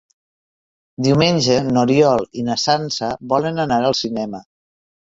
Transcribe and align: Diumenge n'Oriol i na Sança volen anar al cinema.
Diumenge 1.09 1.59
n'Oriol 1.77 2.27
i 2.43 2.47
na 2.51 2.59
Sança 2.65 3.13
volen 3.37 3.67
anar 3.69 3.83
al 3.87 3.99
cinema. 4.05 4.43